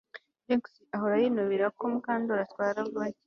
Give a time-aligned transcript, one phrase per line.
[0.43, 0.63] Trix
[0.95, 3.19] ahora yinubira ko Mukandoli atwara vuba cyane